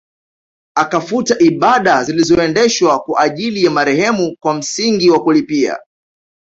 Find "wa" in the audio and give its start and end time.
5.09-5.23